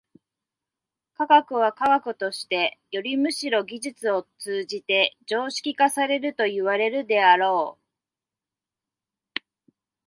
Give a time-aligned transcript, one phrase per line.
[1.13, 7.77] 科学は科学としてよりむしろ技術を通じて常識化されるといわれるであろ
[9.37, 9.41] う。